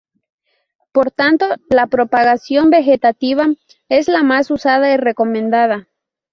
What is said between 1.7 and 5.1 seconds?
propagación vegetativa es la más usada y